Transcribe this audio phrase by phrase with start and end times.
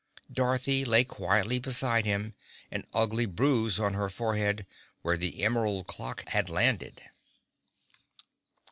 [0.31, 2.33] Dorothy lay quietly beside him,
[2.71, 4.65] an ugly bruise on her forehead,
[5.03, 7.03] where the emerald clock had landed.